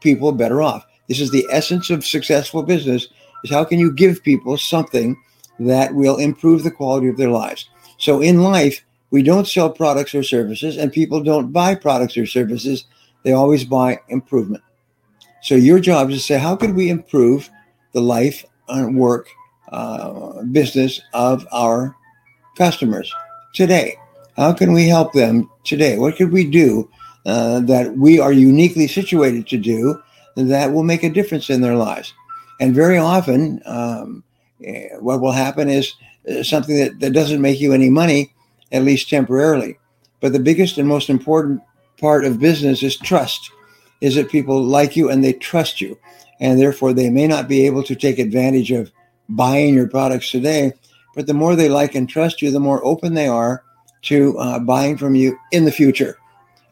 people 0.00 0.32
better 0.32 0.62
off? 0.62 0.86
This 1.08 1.20
is 1.20 1.30
the 1.30 1.46
essence 1.50 1.90
of 1.90 2.04
successful 2.04 2.62
business 2.62 3.08
is 3.42 3.50
how 3.50 3.64
can 3.64 3.78
you 3.78 3.92
give 3.92 4.22
people 4.22 4.56
something 4.56 5.16
that 5.58 5.94
will 5.94 6.16
improve 6.16 6.62
the 6.62 6.70
quality 6.70 7.08
of 7.08 7.16
their 7.16 7.30
lives. 7.30 7.68
So 7.98 8.20
in 8.20 8.42
life, 8.42 8.84
we 9.10 9.22
don't 9.22 9.46
sell 9.46 9.70
products 9.70 10.14
or 10.14 10.22
services 10.22 10.76
and 10.76 10.92
people 10.92 11.22
don't 11.22 11.52
buy 11.52 11.74
products 11.74 12.16
or 12.16 12.26
services. 12.26 12.84
They 13.22 13.32
always 13.32 13.64
buy 13.64 14.00
improvement. 14.08 14.62
So 15.42 15.54
your 15.54 15.80
job 15.80 16.10
is 16.10 16.16
to 16.18 16.22
say, 16.22 16.38
how 16.38 16.56
could 16.56 16.74
we 16.74 16.90
improve 16.90 17.50
the 17.92 18.00
life 18.00 18.44
and 18.68 18.96
work 18.96 19.28
uh, 19.72 20.42
business 20.44 21.00
of 21.14 21.46
our 21.52 21.96
customers 22.56 23.12
today? 23.54 23.96
How 24.36 24.52
can 24.52 24.72
we 24.72 24.86
help 24.86 25.12
them 25.12 25.50
today? 25.64 25.98
What 25.98 26.16
could 26.16 26.32
we 26.32 26.44
do 26.48 26.88
uh, 27.26 27.60
that 27.60 27.96
we 27.96 28.18
are 28.18 28.32
uniquely 28.32 28.86
situated 28.86 29.46
to 29.48 29.58
do 29.58 30.00
that 30.36 30.72
will 30.72 30.82
make 30.82 31.02
a 31.02 31.10
difference 31.10 31.50
in 31.50 31.60
their 31.60 31.76
lives? 31.76 32.12
And 32.60 32.74
very 32.74 32.98
often, 32.98 33.60
um, 33.64 34.22
eh, 34.64 34.88
what 34.98 35.20
will 35.20 35.32
happen 35.32 35.68
is 35.68 35.94
uh, 36.28 36.42
something 36.42 36.76
that, 36.76 37.00
that 37.00 37.12
doesn't 37.12 37.40
make 37.40 37.60
you 37.60 37.72
any 37.72 37.88
money, 37.88 38.32
at 38.72 38.84
least 38.84 39.08
temporarily. 39.08 39.78
But 40.20 40.32
the 40.32 40.38
biggest 40.38 40.76
and 40.76 40.86
most 40.86 41.08
important 41.08 41.62
part 42.00 42.24
of 42.24 42.40
business 42.40 42.82
is 42.82 42.96
trust, 42.96 43.50
is 44.00 44.14
that 44.14 44.30
people 44.30 44.62
like 44.62 44.96
you 44.96 45.10
and 45.10 45.22
they 45.22 45.34
trust 45.34 45.80
you. 45.80 45.98
And 46.40 46.58
therefore, 46.58 46.94
they 46.94 47.10
may 47.10 47.26
not 47.26 47.48
be 47.48 47.66
able 47.66 47.82
to 47.84 47.94
take 47.94 48.18
advantage 48.18 48.72
of 48.72 48.90
buying 49.28 49.74
your 49.74 49.88
products 49.88 50.30
today, 50.30 50.72
but 51.14 51.26
the 51.26 51.34
more 51.34 51.54
they 51.54 51.68
like 51.68 51.94
and 51.94 52.08
trust 52.08 52.40
you, 52.40 52.50
the 52.50 52.60
more 52.60 52.84
open 52.84 53.14
they 53.14 53.28
are 53.28 53.62
to 54.02 54.38
uh, 54.38 54.58
buying 54.58 54.96
from 54.96 55.14
you 55.14 55.36
in 55.52 55.64
the 55.64 55.72
future. 55.72 56.16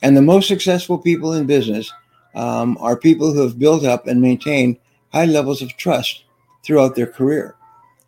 And 0.02 0.16
the 0.16 0.22
most 0.22 0.48
successful 0.48 0.98
people 0.98 1.32
in 1.32 1.46
business 1.46 1.92
um, 2.34 2.78
are 2.80 2.96
people 2.96 3.32
who 3.32 3.42
have 3.42 3.58
built 3.58 3.84
up 3.84 4.06
and 4.06 4.20
maintained 4.20 4.78
high 5.12 5.26
levels 5.26 5.60
of 5.60 5.76
trust 5.76 6.24
throughout 6.64 6.94
their 6.94 7.06
career. 7.06 7.56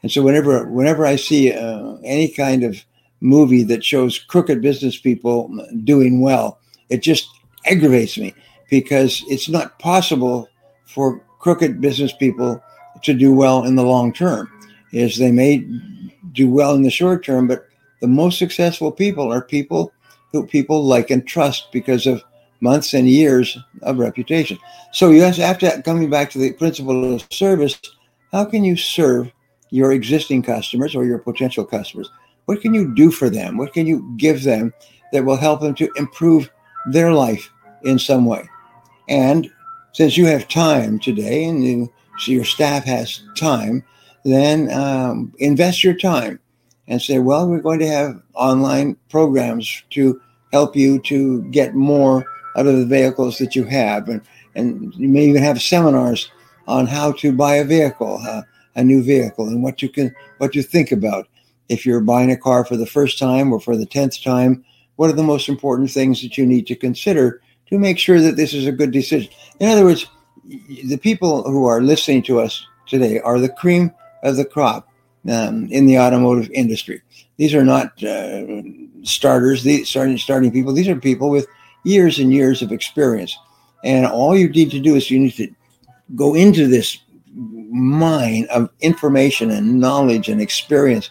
And 0.02 0.10
so 0.10 0.22
whenever 0.22 0.64
whenever 0.66 1.04
I 1.04 1.16
see 1.16 1.52
uh, 1.52 1.96
any 2.04 2.28
kind 2.28 2.62
of 2.62 2.82
movie 3.20 3.64
that 3.64 3.84
shows 3.84 4.18
crooked 4.18 4.62
business 4.62 4.96
people 4.96 5.50
doing 5.84 6.20
well, 6.20 6.59
it 6.90 7.02
just 7.02 7.30
aggravates 7.66 8.18
me 8.18 8.34
because 8.68 9.24
it's 9.28 9.48
not 9.48 9.78
possible 9.78 10.48
for 10.84 11.20
crooked 11.38 11.80
business 11.80 12.12
people 12.12 12.62
to 13.02 13.14
do 13.14 13.32
well 13.32 13.64
in 13.64 13.76
the 13.76 13.84
long 13.84 14.12
term. 14.12 14.50
Is 14.92 15.16
they 15.16 15.32
may 15.32 15.64
do 16.32 16.50
well 16.50 16.74
in 16.74 16.82
the 16.82 16.90
short 16.90 17.24
term, 17.24 17.46
but 17.46 17.66
the 18.00 18.08
most 18.08 18.38
successful 18.38 18.90
people 18.90 19.32
are 19.32 19.42
people 19.42 19.92
who 20.32 20.46
people 20.46 20.84
like 20.84 21.10
and 21.10 21.26
trust 21.26 21.70
because 21.72 22.06
of 22.06 22.22
months 22.60 22.92
and 22.92 23.08
years 23.08 23.56
of 23.82 23.98
reputation. 23.98 24.58
So 24.92 25.10
you 25.10 25.22
have 25.22 25.58
to, 25.58 25.82
coming 25.82 26.10
back 26.10 26.30
to 26.30 26.38
the 26.38 26.52
principle 26.52 27.14
of 27.14 27.26
service, 27.30 27.80
how 28.32 28.44
can 28.44 28.64
you 28.64 28.76
serve 28.76 29.32
your 29.70 29.92
existing 29.92 30.42
customers 30.42 30.94
or 30.94 31.04
your 31.04 31.18
potential 31.18 31.64
customers? 31.64 32.10
What 32.46 32.60
can 32.60 32.74
you 32.74 32.94
do 32.94 33.10
for 33.10 33.30
them? 33.30 33.56
What 33.56 33.72
can 33.72 33.86
you 33.86 34.12
give 34.16 34.42
them 34.42 34.74
that 35.12 35.24
will 35.24 35.36
help 35.36 35.60
them 35.60 35.74
to 35.76 35.90
improve 35.96 36.50
their 36.86 37.12
life 37.12 37.50
in 37.82 37.98
some 37.98 38.24
way? 38.26 38.48
And 39.08 39.50
since 39.92 40.16
you 40.16 40.26
have 40.26 40.48
time 40.48 40.98
today 40.98 41.44
and 41.44 41.64
you, 41.64 41.92
so 42.18 42.32
your 42.32 42.44
staff 42.44 42.84
has 42.84 43.22
time, 43.36 43.84
then 44.24 44.70
um, 44.72 45.32
invest 45.38 45.82
your 45.82 45.94
time 45.94 46.38
and 46.86 47.00
say, 47.00 47.18
well, 47.18 47.48
we're 47.48 47.60
going 47.60 47.78
to 47.80 47.88
have 47.88 48.20
online 48.34 48.96
programs 49.08 49.82
to 49.90 50.20
help 50.52 50.76
you 50.76 51.00
to 51.00 51.42
get 51.50 51.74
more 51.74 52.24
out 52.56 52.66
of 52.66 52.76
the 52.76 52.86
vehicles 52.86 53.38
that 53.38 53.54
you 53.54 53.64
have. 53.64 54.08
And, 54.08 54.20
and 54.54 54.94
you 54.94 55.08
may 55.08 55.26
even 55.26 55.42
have 55.42 55.62
seminars 55.62 56.30
on 56.66 56.86
how 56.86 57.12
to 57.12 57.32
buy 57.32 57.56
a 57.56 57.64
vehicle, 57.64 58.20
uh, 58.26 58.42
a 58.74 58.84
new 58.84 59.02
vehicle, 59.02 59.46
and 59.48 59.62
what 59.62 59.82
you 59.82 59.88
can, 59.88 60.14
what 60.38 60.54
you 60.54 60.62
think 60.62 60.92
about. 60.92 61.28
If 61.68 61.86
you're 61.86 62.00
buying 62.00 62.32
a 62.32 62.36
car 62.36 62.64
for 62.64 62.76
the 62.76 62.86
first 62.86 63.18
time 63.18 63.52
or 63.52 63.60
for 63.60 63.76
the 63.76 63.86
10th 63.86 64.22
time, 64.22 64.64
what 65.00 65.08
are 65.08 65.14
the 65.14 65.22
most 65.22 65.48
important 65.48 65.90
things 65.90 66.20
that 66.20 66.36
you 66.36 66.44
need 66.44 66.66
to 66.66 66.76
consider 66.76 67.40
to 67.66 67.78
make 67.78 67.98
sure 67.98 68.20
that 68.20 68.36
this 68.36 68.52
is 68.52 68.66
a 68.66 68.72
good 68.72 68.90
decision? 68.90 69.32
In 69.58 69.70
other 69.70 69.82
words, 69.82 70.06
the 70.44 70.98
people 70.98 71.42
who 71.44 71.64
are 71.64 71.80
listening 71.80 72.22
to 72.24 72.38
us 72.38 72.66
today 72.86 73.18
are 73.20 73.38
the 73.38 73.48
cream 73.48 73.92
of 74.22 74.36
the 74.36 74.44
crop 74.44 74.90
um, 75.26 75.68
in 75.70 75.86
the 75.86 75.98
automotive 75.98 76.50
industry. 76.50 77.00
These 77.38 77.54
are 77.54 77.64
not 77.64 78.04
uh, 78.04 78.44
starters, 79.02 79.62
these 79.62 79.88
starting 79.88 80.18
starting 80.18 80.50
people. 80.52 80.74
These 80.74 80.88
are 80.88 80.96
people 80.96 81.30
with 81.30 81.46
years 81.82 82.18
and 82.18 82.30
years 82.30 82.60
of 82.60 82.70
experience, 82.70 83.34
and 83.82 84.04
all 84.04 84.36
you 84.36 84.50
need 84.50 84.70
to 84.72 84.80
do 84.80 84.96
is 84.96 85.10
you 85.10 85.18
need 85.18 85.36
to 85.36 85.48
go 86.14 86.34
into 86.34 86.66
this 86.66 86.98
mine 87.70 88.46
of 88.50 88.68
information 88.80 89.50
and 89.50 89.80
knowledge 89.80 90.28
and 90.28 90.42
experience, 90.42 91.10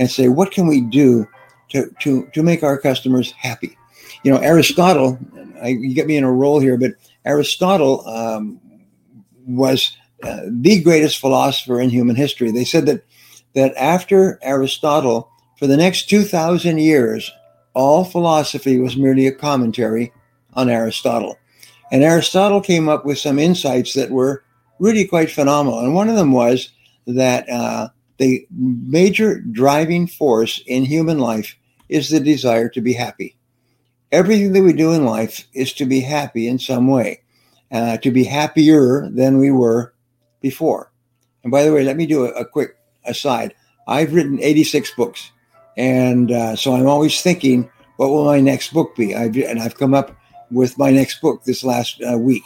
and 0.00 0.10
say, 0.10 0.26
what 0.26 0.50
can 0.50 0.66
we 0.66 0.80
do 0.80 1.24
to 1.70 1.90
to 2.00 2.26
to 2.32 2.42
make 2.42 2.62
our 2.62 2.78
customers 2.78 3.32
happy? 3.32 3.76
You 4.22 4.32
know, 4.32 4.38
Aristotle. 4.38 5.18
I, 5.62 5.68
you 5.68 5.94
get 5.94 6.06
me 6.06 6.16
in 6.16 6.24
a 6.24 6.32
roll 6.32 6.60
here, 6.60 6.76
but 6.76 6.92
Aristotle 7.24 8.06
um, 8.06 8.60
was 9.46 9.96
uh, 10.22 10.42
the 10.46 10.82
greatest 10.82 11.18
philosopher 11.18 11.80
in 11.80 11.90
human 11.90 12.16
history. 12.16 12.50
They 12.50 12.64
said 12.64 12.86
that 12.86 13.04
that 13.54 13.74
after 13.76 14.38
Aristotle, 14.42 15.30
for 15.58 15.66
the 15.66 15.76
next 15.76 16.08
2,000 16.08 16.78
years, 16.78 17.30
all 17.74 18.04
philosophy 18.04 18.78
was 18.78 18.96
merely 18.96 19.26
a 19.26 19.32
commentary 19.32 20.12
on 20.54 20.68
Aristotle. 20.68 21.36
And 21.90 22.02
Aristotle 22.02 22.60
came 22.60 22.88
up 22.88 23.04
with 23.04 23.18
some 23.18 23.38
insights 23.38 23.94
that 23.94 24.10
were 24.10 24.44
really 24.78 25.06
quite 25.06 25.30
phenomenal. 25.30 25.80
And 25.80 25.94
one 25.94 26.08
of 26.08 26.16
them 26.16 26.32
was 26.32 26.70
that 27.06 27.48
uh, 27.48 27.88
the 28.18 28.46
major 28.50 29.40
driving 29.40 30.06
force 30.06 30.62
in 30.66 30.84
human 30.84 31.18
life 31.18 31.56
is 31.88 32.10
the 32.10 32.20
desire 32.20 32.68
to 32.70 32.80
be 32.80 32.92
happy. 32.92 33.36
Everything 34.10 34.52
that 34.52 34.62
we 34.62 34.72
do 34.72 34.92
in 34.92 35.04
life 35.04 35.46
is 35.52 35.72
to 35.74 35.84
be 35.84 36.00
happy 36.00 36.48
in 36.48 36.58
some 36.58 36.88
way, 36.88 37.20
uh, 37.70 37.98
to 37.98 38.10
be 38.10 38.24
happier 38.24 39.08
than 39.10 39.38
we 39.38 39.50
were 39.50 39.92
before. 40.40 40.92
And 41.42 41.52
by 41.52 41.62
the 41.64 41.72
way, 41.72 41.84
let 41.84 41.96
me 41.96 42.06
do 42.06 42.26
a, 42.26 42.30
a 42.30 42.44
quick 42.44 42.76
aside. 43.04 43.54
I've 43.86 44.14
written 44.14 44.40
86 44.40 44.94
books. 44.94 45.30
And 45.76 46.32
uh, 46.32 46.56
so 46.56 46.74
I'm 46.74 46.86
always 46.86 47.22
thinking, 47.22 47.70
what 47.96 48.10
will 48.10 48.24
my 48.24 48.40
next 48.40 48.72
book 48.72 48.96
be? 48.96 49.14
I've, 49.14 49.36
and 49.36 49.60
I've 49.60 49.76
come 49.76 49.94
up 49.94 50.16
with 50.50 50.78
my 50.78 50.90
next 50.90 51.20
book 51.20 51.44
this 51.44 51.62
last 51.62 52.02
uh, 52.02 52.18
week. 52.18 52.44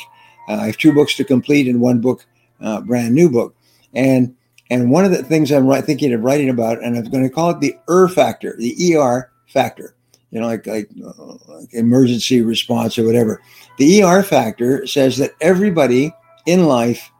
Uh, 0.48 0.54
I 0.54 0.66
have 0.66 0.76
two 0.76 0.92
books 0.92 1.16
to 1.16 1.24
complete 1.24 1.68
and 1.68 1.80
one 1.80 2.00
book, 2.00 2.26
uh, 2.60 2.80
brand 2.80 3.14
new 3.14 3.30
book. 3.30 3.54
And 3.94 4.34
and 4.70 4.90
one 4.90 5.04
of 5.04 5.10
the 5.10 5.22
things 5.22 5.50
I'm 5.50 5.70
thinking 5.82 6.14
of 6.14 6.22
writing 6.22 6.48
about, 6.48 6.82
and 6.82 6.96
I'm 6.96 7.04
going 7.10 7.24
to 7.24 7.28
call 7.28 7.50
it 7.50 7.60
the 7.60 7.76
ER 7.90 8.08
factor, 8.08 8.56
the 8.56 8.96
ER 8.96 9.30
factor, 9.52 9.94
you 10.30 10.40
know, 10.40 10.46
like, 10.46 10.66
like, 10.66 10.90
uh, 11.04 11.36
like 11.48 11.72
emergency 11.74 12.42
response 12.42 12.98
or 12.98 13.06
whatever. 13.06 13.42
The 13.78 14.02
ER 14.02 14.22
factor 14.22 14.86
says 14.86 15.16
that 15.18 15.34
everybody 15.40 16.12
in 16.46 16.66
life 16.66 17.10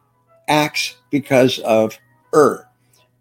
acts 0.47 0.95
because 1.09 1.59
of 1.59 1.97
ER. 2.33 2.67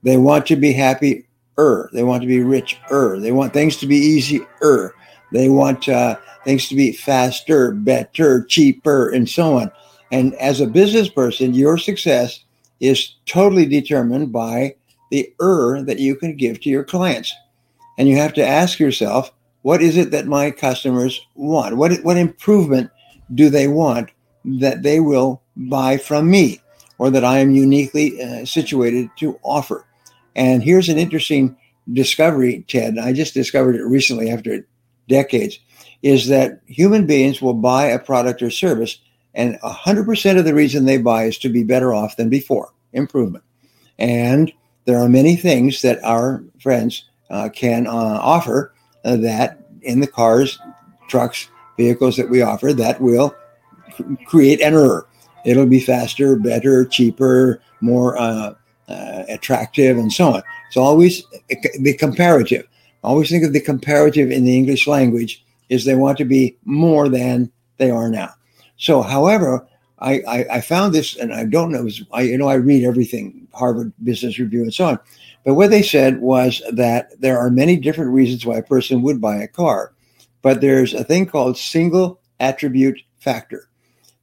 They 0.02 0.16
want 0.16 0.46
to 0.46 0.56
be 0.56 0.72
happy 0.72 1.26
er. 1.58 1.90
They 1.92 2.02
want 2.02 2.22
to 2.22 2.28
be 2.28 2.40
rich 2.40 2.80
er. 2.90 3.20
They 3.20 3.32
want 3.32 3.52
things 3.52 3.76
to 3.78 3.86
be 3.86 3.96
easy 3.96 4.40
er. 4.62 4.94
They 5.32 5.48
want 5.48 5.88
uh, 5.88 6.16
things 6.44 6.68
to 6.68 6.74
be 6.74 6.92
faster, 6.92 7.72
better, 7.72 8.44
cheaper, 8.44 9.10
and 9.10 9.28
so 9.28 9.58
on. 9.58 9.70
And 10.10 10.34
as 10.34 10.60
a 10.60 10.66
business 10.66 11.08
person, 11.08 11.54
your 11.54 11.78
success 11.78 12.44
is 12.80 13.14
totally 13.26 13.66
determined 13.66 14.32
by 14.32 14.74
the 15.10 15.32
er 15.40 15.82
that 15.82 15.98
you 15.98 16.16
can 16.16 16.36
give 16.36 16.60
to 16.60 16.68
your 16.68 16.84
clients. 16.84 17.32
And 17.98 18.08
you 18.08 18.16
have 18.16 18.32
to 18.34 18.46
ask 18.46 18.78
yourself, 18.78 19.32
what 19.62 19.82
is 19.82 19.96
it 19.96 20.10
that 20.10 20.26
my 20.26 20.50
customers 20.50 21.20
want? 21.34 21.76
What, 21.76 21.92
what 22.02 22.16
improvement 22.16 22.90
do 23.34 23.48
they 23.48 23.68
want 23.68 24.10
that 24.44 24.82
they 24.82 25.00
will 25.00 25.42
buy 25.56 25.98
from 25.98 26.30
me 26.30 26.60
or 26.98 27.10
that 27.10 27.24
I 27.24 27.38
am 27.38 27.52
uniquely 27.52 28.20
uh, 28.20 28.44
situated 28.44 29.10
to 29.18 29.38
offer? 29.42 29.86
And 30.34 30.62
here's 30.62 30.88
an 30.88 30.98
interesting 30.98 31.56
discovery, 31.92 32.64
Ted. 32.68 32.98
I 32.98 33.12
just 33.12 33.34
discovered 33.34 33.76
it 33.76 33.84
recently 33.84 34.30
after 34.30 34.66
decades 35.08 35.58
is 36.02 36.28
that 36.28 36.60
human 36.66 37.06
beings 37.06 37.40
will 37.40 37.54
buy 37.54 37.86
a 37.86 37.98
product 37.98 38.42
or 38.42 38.50
service, 38.50 38.98
and 39.34 39.58
100% 39.60 40.38
of 40.38 40.44
the 40.44 40.54
reason 40.54 40.84
they 40.84 40.98
buy 40.98 41.24
is 41.24 41.38
to 41.38 41.48
be 41.48 41.62
better 41.62 41.94
off 41.94 42.16
than 42.16 42.28
before, 42.28 42.72
improvement. 42.92 43.44
And 43.98 44.52
there 44.84 44.98
are 44.98 45.08
many 45.08 45.36
things 45.36 45.82
that 45.82 46.02
our 46.02 46.42
friends 46.60 47.08
can 47.52 47.86
uh, 47.86 47.90
offer 47.90 48.74
uh, 49.04 49.16
that 49.16 49.58
in 49.82 50.00
the 50.00 50.06
cars, 50.06 50.58
trucks, 51.08 51.48
vehicles 51.76 52.16
that 52.16 52.28
we 52.28 52.42
offer 52.42 52.72
that 52.72 53.00
will 53.00 53.34
create 54.26 54.60
an 54.60 54.74
error. 54.74 55.06
It'll 55.44 55.66
be 55.66 55.80
faster, 55.80 56.36
better, 56.36 56.84
cheaper, 56.84 57.60
more 57.80 58.16
uh, 58.18 58.54
uh, 58.88 59.22
attractive, 59.28 59.96
and 59.98 60.12
so 60.12 60.34
on. 60.34 60.42
It's 60.68 60.76
always 60.76 61.24
the 61.48 61.94
comparative. 61.98 62.66
Always 63.02 63.30
think 63.30 63.44
of 63.44 63.52
the 63.52 63.60
comparative 63.60 64.30
in 64.30 64.44
the 64.44 64.56
English 64.56 64.86
language 64.86 65.44
is 65.68 65.84
they 65.84 65.96
want 65.96 66.18
to 66.18 66.24
be 66.24 66.56
more 66.64 67.08
than 67.08 67.50
they 67.78 67.90
are 67.90 68.08
now. 68.08 68.34
So, 68.76 69.02
however, 69.02 69.66
I, 69.98 70.22
I, 70.28 70.44
I 70.54 70.60
found 70.60 70.94
this, 70.94 71.16
and 71.16 71.32
I 71.32 71.44
don't 71.44 71.72
know, 71.72 71.88
I 72.12 72.22
you 72.22 72.38
know 72.38 72.48
I 72.48 72.54
read 72.54 72.84
everything, 72.84 73.48
Harvard 73.52 73.92
Business 74.02 74.38
Review, 74.38 74.62
and 74.62 74.74
so 74.74 74.86
on. 74.86 74.98
But 75.44 75.54
what 75.54 75.70
they 75.70 75.82
said 75.82 76.20
was 76.20 76.62
that 76.72 77.20
there 77.20 77.38
are 77.38 77.50
many 77.50 77.76
different 77.76 78.12
reasons 78.12 78.46
why 78.46 78.58
a 78.58 78.62
person 78.62 79.02
would 79.02 79.20
buy 79.20 79.36
a 79.36 79.48
car, 79.48 79.92
but 80.40 80.60
there's 80.60 80.94
a 80.94 81.04
thing 81.04 81.26
called 81.26 81.58
single 81.58 82.20
attribute 82.38 83.00
factor. 83.18 83.68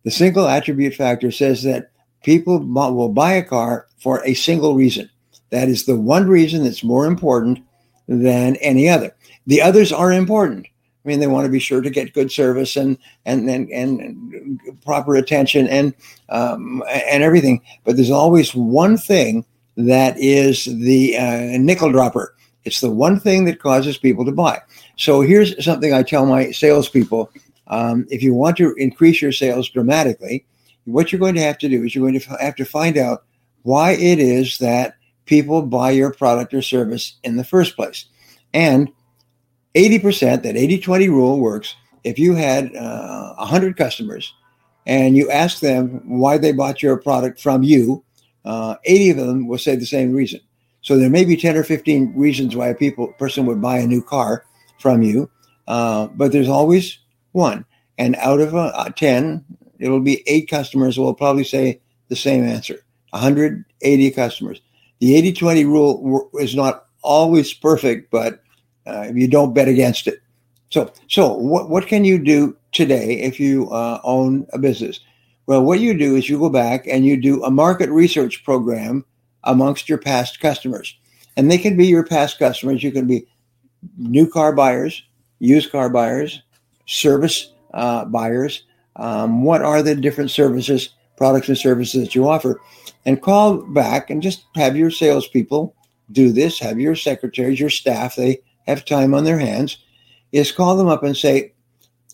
The 0.03 0.11
single 0.11 0.47
attribute 0.47 0.95
factor 0.95 1.31
says 1.31 1.63
that 1.63 1.91
people 2.23 2.59
will 2.59 3.09
buy 3.09 3.33
a 3.33 3.43
car 3.43 3.88
for 3.97 4.25
a 4.25 4.33
single 4.33 4.75
reason. 4.75 5.09
That 5.49 5.67
is 5.67 5.85
the 5.85 5.99
one 5.99 6.27
reason 6.27 6.63
that's 6.63 6.83
more 6.83 7.05
important 7.05 7.59
than 8.07 8.55
any 8.57 8.88
other. 8.88 9.15
The 9.47 9.61
others 9.61 9.91
are 9.91 10.11
important. 10.11 10.67
I 11.03 11.07
mean, 11.07 11.19
they 11.19 11.27
want 11.27 11.45
to 11.45 11.51
be 11.51 11.59
sure 11.59 11.81
to 11.81 11.89
get 11.89 12.13
good 12.13 12.31
service 12.31 12.75
and 12.75 12.97
and 13.25 13.49
and, 13.49 13.69
and 13.71 14.59
proper 14.83 15.15
attention 15.15 15.67
and 15.67 15.93
um, 16.29 16.83
and 16.89 17.23
everything. 17.23 17.61
But 17.83 17.95
there's 17.95 18.11
always 18.11 18.53
one 18.53 18.97
thing 18.97 19.45
that 19.88 20.17
is 20.19 20.65
the 20.65 21.17
uh, 21.17 21.57
nickel 21.57 21.91
dropper. 21.91 22.36
It's 22.65 22.81
the 22.81 22.91
one 22.91 23.19
thing 23.19 23.45
that 23.45 23.59
causes 23.59 23.98
people 23.98 24.25
to 24.25 24.31
buy. 24.31 24.62
So 24.98 25.21
here's 25.21 25.63
something 25.63 25.93
I 25.93 26.03
tell 26.03 26.25
my 26.25 26.51
salespeople: 26.51 27.31
um, 27.67 28.05
if 28.09 28.21
you 28.21 28.33
want 28.33 28.57
to 28.57 28.74
increase 28.75 29.21
your 29.21 29.31
sales 29.31 29.69
dramatically, 29.69 30.45
what 30.86 31.12
you're 31.12 31.19
going 31.19 31.36
to 31.36 31.41
have 31.41 31.57
to 31.59 31.69
do 31.69 31.83
is 31.83 31.95
you're 31.95 32.07
going 32.07 32.19
to 32.19 32.38
have 32.41 32.55
to 32.55 32.65
find 32.65 32.98
out 32.98 33.24
why 33.63 33.91
it 33.91 34.19
is 34.19 34.57
that 34.57 34.95
people 35.25 35.62
buy 35.62 35.91
your 35.91 36.12
product 36.12 36.53
or 36.53 36.62
service 36.62 37.17
in 37.24 37.38
the 37.38 37.43
first 37.43 37.75
place. 37.75 38.05
And 38.53 38.91
80%, 39.75 40.43
that 40.43 40.57
80 40.57 40.79
20 40.79 41.09
rule 41.09 41.39
works. 41.39 41.75
If 42.03 42.17
you 42.17 42.33
had 42.33 42.75
uh, 42.75 43.36
100 43.36 43.77
customers 43.77 44.33
and 44.88 45.15
you 45.15 45.29
ask 45.29 45.59
them 45.59 46.01
why 46.05 46.38
they 46.38 46.51
bought 46.51 46.81
your 46.81 46.98
product 46.98 47.39
from 47.39 47.62
you, 47.62 48.03
uh, 48.46 48.75
80 48.84 49.10
of 49.12 49.17
them 49.17 49.48
will 49.48 49.58
say 49.58 49.75
the 49.75 49.86
same 49.86 50.13
reason. 50.13 50.39
So 50.81 50.98
there 50.98 51.10
may 51.10 51.25
be 51.25 51.36
10 51.36 51.58
or 51.58 51.63
15 51.63 52.13
reasons 52.15 52.55
why 52.55 52.69
a 52.69 52.75
people 52.75 53.08
person 53.19 53.46
would 53.46 53.62
buy 53.62 53.79
a 53.79 53.88
new 53.88 54.01
car 54.01 54.46
from 54.79 55.01
you, 55.01 55.29
uh, 55.67 56.08
but 56.08 56.31
there's 56.31 56.50
always 56.50 57.00
one. 57.31 57.65
And 57.98 58.15
out 58.15 58.39
of 58.39 58.55
uh, 58.55 58.89
10, 58.96 59.43
it'll 59.77 60.00
be 60.00 60.24
eight 60.27 60.50
customers 60.50 60.98
will 60.98 61.13
probably 61.13 61.43
say 61.43 61.81
the 62.08 62.15
same 62.15 62.43
answer. 62.43 62.79
180 63.12 64.12
customers. 64.12 64.62
The 65.00 65.15
80 65.15 65.34
20 65.34 65.65
rule 65.65 66.29
is 66.36 66.55
not 66.55 66.86
always 67.01 67.53
perfect, 67.53 68.12
but 68.12 68.41
uh, 68.86 69.10
you 69.13 69.27
don't 69.27 69.53
bet 69.53 69.67
against 69.67 70.08
it. 70.08 70.19
So, 70.69 70.91
so 71.08 71.34
what, 71.34 71.69
what 71.69 71.88
can 71.88 72.05
you 72.05 72.19
do 72.19 72.55
today 72.72 73.22
if 73.22 73.39
you 73.39 73.69
uh, 73.69 74.00
own 74.03 74.48
a 74.53 74.60
business? 74.60 75.00
Well, 75.49 75.63
what 75.63 75.79
you 75.79 75.97
do 75.97 76.15
is 76.15 76.29
you 76.29 76.37
go 76.37 76.51
back 76.51 76.85
and 76.85 77.07
you 77.07 77.17
do 77.17 77.43
a 77.43 77.49
market 77.49 77.89
research 77.89 78.43
program 78.43 79.03
amongst 79.45 79.89
your 79.89 79.97
past 79.97 80.39
customers. 80.39 80.95
And 81.35 81.49
they 81.49 81.57
can 81.57 81.75
be 81.75 81.87
your 81.87 82.05
past 82.05 82.37
customers. 82.37 82.83
You 82.83 82.91
can 82.91 83.07
be 83.07 83.25
new 83.97 84.29
car 84.29 84.53
buyers, 84.53 85.01
used 85.39 85.71
car 85.71 85.89
buyers, 85.89 86.43
service 86.85 87.51
uh, 87.73 88.05
buyers. 88.05 88.61
Um, 88.97 89.43
what 89.43 89.63
are 89.63 89.81
the 89.81 89.95
different 89.95 90.29
services, 90.29 90.89
products, 91.17 91.47
and 91.47 91.57
services 91.57 92.03
that 92.03 92.13
you 92.13 92.29
offer? 92.29 92.61
And 93.07 93.19
call 93.19 93.57
back 93.73 94.11
and 94.11 94.21
just 94.21 94.45
have 94.53 94.77
your 94.77 94.91
salespeople 94.91 95.75
do 96.11 96.31
this. 96.31 96.59
Have 96.59 96.79
your 96.79 96.95
secretaries, 96.95 97.59
your 97.59 97.71
staff, 97.71 98.15
they 98.15 98.43
have 98.67 98.85
time 98.85 99.15
on 99.15 99.23
their 99.23 99.39
hands. 99.39 99.79
Is 100.31 100.51
call 100.51 100.77
them 100.77 100.89
up 100.89 101.01
and 101.01 101.17
say, 101.17 101.53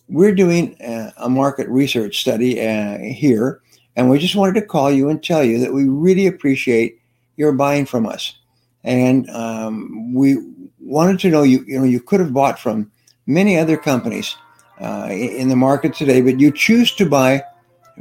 We're 0.08 0.34
doing 0.34 0.80
uh, 0.80 1.10
a 1.16 1.28
market 1.28 1.68
research 1.68 2.20
study 2.20 2.60
uh, 2.60 2.98
here, 2.98 3.60
and 3.96 4.08
we 4.08 4.18
just 4.18 4.36
wanted 4.36 4.54
to 4.60 4.66
call 4.66 4.90
you 4.90 5.08
and 5.08 5.22
tell 5.22 5.42
you 5.42 5.58
that 5.58 5.72
we 5.72 5.84
really 5.84 6.26
appreciate 6.26 7.00
your 7.36 7.52
buying 7.52 7.86
from 7.86 8.06
us. 8.06 8.38
And 8.84 9.28
um, 9.30 10.14
we 10.14 10.36
wanted 10.80 11.18
to 11.20 11.30
know 11.30 11.42
you, 11.42 11.64
you 11.66 11.78
know, 11.78 11.84
you 11.84 12.00
could 12.00 12.20
have 12.20 12.32
bought 12.32 12.58
from 12.58 12.90
many 13.26 13.58
other 13.58 13.76
companies 13.76 14.36
uh, 14.80 15.08
in 15.10 15.48
the 15.48 15.56
market 15.56 15.94
today, 15.94 16.20
but 16.20 16.38
you 16.38 16.52
choose 16.52 16.94
to 16.94 17.06
buy 17.06 17.42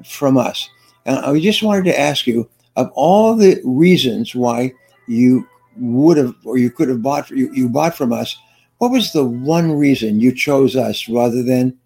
from 0.06 0.38
us. 0.38 0.70
And 1.06 1.18
I 1.18 1.40
just 1.40 1.64
wanted 1.64 1.86
to 1.86 2.00
ask 2.00 2.28
you 2.28 2.50
of 2.76 2.92
all 2.94 3.36
the 3.36 3.62
reasons 3.64 4.36
why 4.36 4.74
you 5.08 5.48
would 5.78 6.18
have 6.18 6.36
or 6.44 6.58
you 6.58 6.70
could 6.70 6.90
have 6.90 7.02
bought 7.02 7.30
you, 7.30 7.52
you 7.54 7.70
bought 7.70 7.96
from 7.96 8.14
us, 8.14 8.38
what 8.78 8.92
was 8.92 9.14
the 9.14 9.26
one 9.26 9.72
reason 9.72 10.20
you 10.20 10.34
chose 10.34 10.76
us 10.76 11.08
rather 11.08 11.42
than 11.42 11.78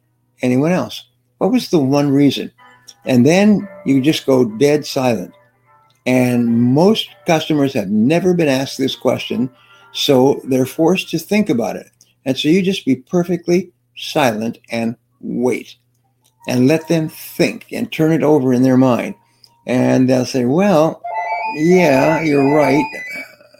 anyone 0.41 0.71
else? 0.71 1.05
What 1.37 1.51
was 1.51 1.69
the 1.69 1.79
one 1.79 2.11
reason? 2.11 2.51
And 3.05 3.25
then 3.25 3.67
you 3.85 4.01
just 4.01 4.25
go 4.25 4.45
dead 4.45 4.85
silent. 4.85 5.33
And 6.05 6.73
most 6.73 7.09
customers 7.25 7.73
have 7.73 7.89
never 7.89 8.33
been 8.33 8.47
asked 8.47 8.77
this 8.77 8.95
question, 8.95 9.49
so 9.91 10.41
they're 10.45 10.65
forced 10.65 11.09
to 11.09 11.19
think 11.19 11.49
about 11.49 11.75
it. 11.75 11.87
And 12.25 12.37
so 12.37 12.47
you 12.47 12.61
just 12.61 12.85
be 12.85 12.95
perfectly 12.95 13.71
silent 13.95 14.57
and 14.71 14.95
wait 15.21 15.75
and 16.47 16.67
let 16.67 16.87
them 16.87 17.09
think 17.09 17.67
and 17.71 17.91
turn 17.91 18.11
it 18.11 18.23
over 18.23 18.53
in 18.53 18.63
their 18.63 18.77
mind. 18.77 19.15
And 19.67 20.09
they'll 20.09 20.25
say, 20.25 20.45
Well, 20.45 21.01
yeah, 21.55 22.21
you're 22.21 22.55
right. 22.55 22.85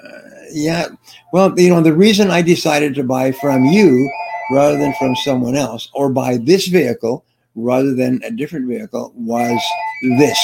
Uh, 0.04 0.20
yeah. 0.52 0.88
Well, 1.34 1.54
you 1.60 1.70
know, 1.70 1.82
the 1.82 1.94
reason 1.94 2.32
I 2.32 2.42
decided 2.42 2.96
to 2.96 3.04
buy 3.04 3.32
from 3.32 3.66
you 3.66 4.10
rather 4.52 4.78
than 4.78 4.94
from 4.96 5.16
someone 5.16 5.56
else 5.56 5.90
or 5.94 6.10
buy 6.10 6.38
this 6.38 6.68
vehicle 6.68 7.24
rather 7.56 7.94
than 7.94 8.22
a 8.24 8.32
different 8.32 8.68
vehicle 8.68 9.14
was 9.16 9.62
this. 10.02 10.40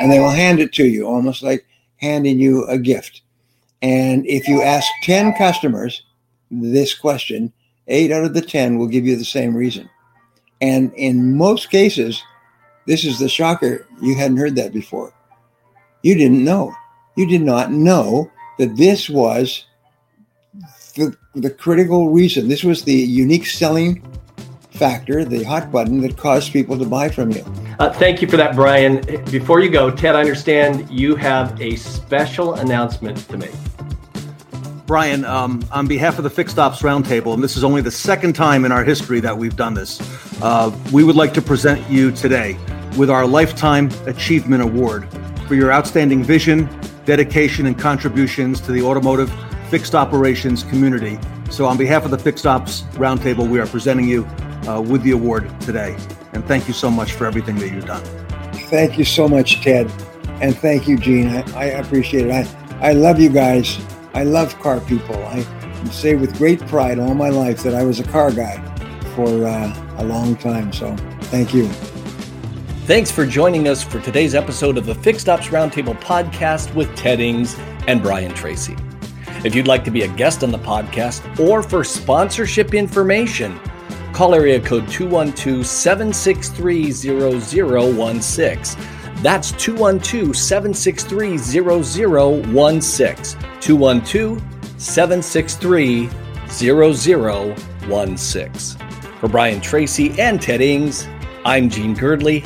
And 0.00 0.10
they 0.10 0.18
will 0.18 0.30
hand 0.30 0.60
it 0.60 0.72
to 0.74 0.86
you 0.86 1.06
almost 1.06 1.42
like 1.42 1.66
handing 1.96 2.38
you 2.38 2.64
a 2.66 2.78
gift. 2.78 3.22
And 3.82 4.26
if 4.26 4.48
you 4.48 4.62
ask 4.62 4.86
10 5.02 5.34
customers 5.34 6.02
this 6.50 6.94
question, 6.94 7.52
eight 7.86 8.10
out 8.10 8.24
of 8.24 8.34
the 8.34 8.40
10 8.40 8.78
will 8.78 8.86
give 8.86 9.06
you 9.06 9.16
the 9.16 9.24
same 9.24 9.54
reason. 9.54 9.88
And 10.60 10.92
in 10.94 11.36
most 11.36 11.70
cases, 11.70 12.22
this 12.86 13.04
is 13.04 13.18
the 13.18 13.28
shocker. 13.28 13.86
You 14.00 14.16
hadn't 14.16 14.38
heard 14.38 14.56
that 14.56 14.72
before. 14.72 15.12
You 16.02 16.14
didn't 16.14 16.44
know. 16.44 16.74
You 17.16 17.28
did 17.28 17.42
not 17.42 17.70
know 17.70 18.30
that 18.58 18.76
this 18.76 19.08
was 19.08 19.66
the, 20.94 21.16
the 21.34 21.50
critical 21.50 22.10
reason. 22.10 22.48
This 22.48 22.64
was 22.64 22.84
the 22.84 22.94
unique 22.94 23.46
selling 23.46 24.02
factor, 24.70 25.24
the 25.24 25.42
hot 25.44 25.70
button 25.70 26.00
that 26.00 26.16
caused 26.16 26.52
people 26.52 26.78
to 26.78 26.84
buy 26.84 27.08
from 27.08 27.30
you. 27.30 27.44
Uh, 27.78 27.92
thank 27.92 28.22
you 28.22 28.28
for 28.28 28.36
that, 28.36 28.54
Brian. 28.54 29.00
Before 29.30 29.60
you 29.60 29.70
go, 29.70 29.90
Ted, 29.90 30.16
I 30.16 30.20
understand 30.20 30.88
you 30.90 31.16
have 31.16 31.60
a 31.60 31.76
special 31.76 32.54
announcement 32.54 33.18
to 33.28 33.36
make. 33.36 33.54
Brian, 34.86 35.24
um, 35.24 35.64
on 35.72 35.86
behalf 35.86 36.18
of 36.18 36.24
the 36.24 36.30
Fixed 36.30 36.58
Ops 36.58 36.82
Roundtable, 36.82 37.32
and 37.34 37.42
this 37.42 37.56
is 37.56 37.64
only 37.64 37.80
the 37.80 37.90
second 37.90 38.34
time 38.34 38.64
in 38.64 38.72
our 38.72 38.84
history 38.84 39.18
that 39.20 39.36
we've 39.36 39.56
done 39.56 39.74
this, 39.74 40.00
uh, 40.42 40.70
we 40.92 41.04
would 41.04 41.16
like 41.16 41.32
to 41.34 41.42
present 41.42 41.88
you 41.90 42.10
today 42.10 42.56
with 42.98 43.08
our 43.10 43.26
Lifetime 43.26 43.90
Achievement 44.06 44.62
Award 44.62 45.08
for 45.48 45.54
your 45.54 45.72
outstanding 45.72 46.22
vision, 46.22 46.68
dedication, 47.06 47.66
and 47.66 47.78
contributions 47.78 48.60
to 48.60 48.72
the 48.72 48.82
automotive 48.82 49.32
fixed 49.64 49.94
operations 49.94 50.62
community. 50.62 51.18
So, 51.50 51.66
on 51.66 51.76
behalf 51.76 52.04
of 52.04 52.10
the 52.10 52.18
Fixed 52.18 52.46
Ops 52.46 52.82
Roundtable, 52.94 53.48
we 53.48 53.60
are 53.60 53.66
presenting 53.66 54.08
you 54.08 54.24
uh, 54.68 54.80
with 54.80 55.02
the 55.02 55.12
award 55.12 55.48
today. 55.60 55.96
And 56.32 56.44
thank 56.46 56.66
you 56.66 56.74
so 56.74 56.90
much 56.90 57.12
for 57.12 57.26
everything 57.26 57.56
that 57.56 57.70
you've 57.70 57.86
done. 57.86 58.02
Thank 58.68 58.98
you 58.98 59.04
so 59.04 59.28
much, 59.28 59.62
Ted. 59.62 59.90
And 60.40 60.56
thank 60.58 60.88
you, 60.88 60.96
Gene. 60.96 61.28
I, 61.28 61.42
I 61.54 61.64
appreciate 61.66 62.26
it. 62.26 62.32
I, 62.32 62.88
I 62.88 62.92
love 62.92 63.20
you 63.20 63.28
guys. 63.28 63.78
I 64.14 64.24
love 64.24 64.58
car 64.60 64.80
people. 64.80 65.16
I 65.26 65.44
say 65.90 66.14
with 66.14 66.36
great 66.38 66.60
pride 66.66 66.98
all 66.98 67.14
my 67.14 67.28
life 67.28 67.62
that 67.62 67.74
I 67.74 67.84
was 67.84 68.00
a 68.00 68.04
car 68.04 68.32
guy 68.32 68.56
for 69.14 69.46
uh, 69.46 69.94
a 69.98 70.04
long 70.04 70.36
time. 70.36 70.72
So 70.72 70.96
thank 71.24 71.54
you. 71.54 71.68
Thanks 72.86 73.10
for 73.10 73.24
joining 73.24 73.68
us 73.68 73.82
for 73.82 74.00
today's 74.00 74.34
episode 74.34 74.76
of 74.76 74.86
the 74.86 74.94
Fixed 74.94 75.28
Ops 75.28 75.48
Roundtable 75.48 75.98
podcast 76.00 76.74
with 76.74 76.94
Ted 76.96 77.20
Ings 77.20 77.56
and 77.86 78.02
Brian 78.02 78.34
Tracy. 78.34 78.76
If 79.44 79.54
you'd 79.54 79.68
like 79.68 79.84
to 79.84 79.90
be 79.90 80.02
a 80.02 80.08
guest 80.08 80.42
on 80.42 80.50
the 80.50 80.58
podcast 80.58 81.38
or 81.38 81.62
for 81.62 81.84
sponsorship 81.84 82.72
information, 82.72 83.60
call 84.14 84.34
area 84.34 84.58
code 84.58 84.88
212 84.88 85.66
763 85.66 86.90
0016. 86.90 88.82
That's 89.22 89.52
212 89.52 90.34
763 90.34 91.36
0016. 91.36 93.38
212 93.60 94.42
763 94.78 96.08
0016. 96.48 98.52
For 99.20 99.28
Brian 99.28 99.60
Tracy 99.60 100.18
and 100.18 100.40
Ted 100.40 100.62
Ings, 100.62 101.06
I'm 101.44 101.68
Gene 101.68 101.94
Girdley. 101.94 102.42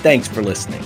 Thanks 0.00 0.26
for 0.26 0.42
listening. 0.42 0.82